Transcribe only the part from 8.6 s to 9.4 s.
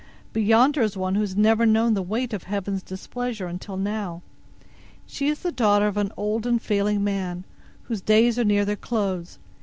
their close.